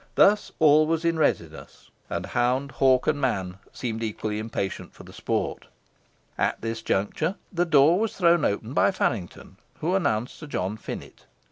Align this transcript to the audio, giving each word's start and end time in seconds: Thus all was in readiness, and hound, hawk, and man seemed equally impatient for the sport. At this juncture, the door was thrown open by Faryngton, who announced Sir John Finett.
Thus 0.15 0.51
all 0.57 0.87
was 0.87 1.05
in 1.05 1.19
readiness, 1.19 1.91
and 2.09 2.25
hound, 2.25 2.71
hawk, 2.71 3.05
and 3.05 3.21
man 3.21 3.59
seemed 3.71 4.01
equally 4.01 4.39
impatient 4.39 4.93
for 4.93 5.03
the 5.03 5.13
sport. 5.13 5.67
At 6.39 6.59
this 6.59 6.81
juncture, 6.81 7.35
the 7.53 7.65
door 7.65 7.99
was 7.99 8.15
thrown 8.17 8.43
open 8.43 8.73
by 8.73 8.89
Faryngton, 8.89 9.57
who 9.79 9.93
announced 9.93 10.37
Sir 10.37 10.47
John 10.47 10.75
Finett. 10.75 11.27